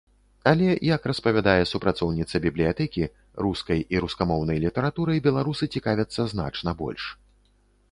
[0.51, 3.03] Але, як распавядае супрацоўніца бібліятэкі,
[3.47, 7.03] рускай і рускамоўнай літаратурай беларусы цікавяцца значна больш.